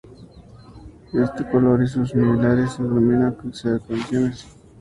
[1.13, 4.47] Este color y sus similares se denominan carnaciones.